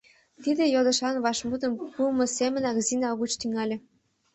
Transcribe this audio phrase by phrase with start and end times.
[0.43, 3.77] Тиде йодышлан вашмутым пуымо семынак Зина угыч тӱҥале: